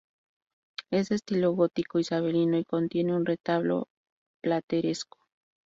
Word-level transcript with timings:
Es 0.89 1.09
de 1.09 1.15
estilo 1.17 1.51
gótico 1.51 1.99
isabelino 1.99 2.57
y 2.57 2.65
contiene 2.65 3.15
un 3.15 3.23
retablo 3.23 3.87
plateresco. 4.41 5.19